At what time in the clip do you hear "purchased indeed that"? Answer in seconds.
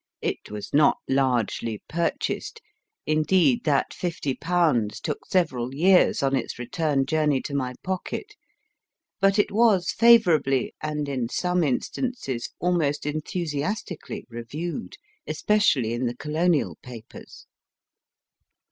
1.87-3.93